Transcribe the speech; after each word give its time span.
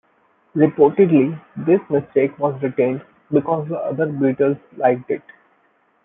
Reportedly, 0.55 1.39
this 1.55 1.79
mistake 1.87 2.39
was 2.39 2.59
retained 2.63 3.03
because 3.31 3.67
the 3.67 3.77
other 3.77 4.07
Beatles 4.07 4.59
liked 4.79 5.11
it. 5.11 5.21